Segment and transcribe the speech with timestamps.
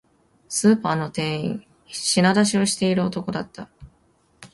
[0.49, 3.69] スーパーの店員、品出しをしている男だった